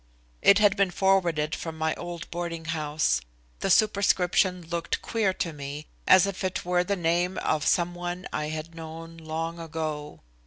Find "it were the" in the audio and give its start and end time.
6.43-6.95